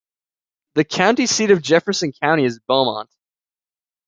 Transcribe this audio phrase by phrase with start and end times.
[0.73, 3.11] The county seat of Jefferson County is Beaumont.